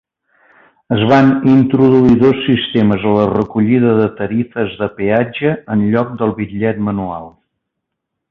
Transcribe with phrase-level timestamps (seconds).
[0.95, 6.33] Es van introduir dos sistemes a la recollida de tarifes de peatge en lloc del
[6.41, 7.29] bitllet manual.